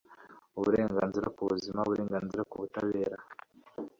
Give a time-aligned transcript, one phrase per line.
[0.57, 3.17] uburenganzira ku buzima uburenganzira ku butabera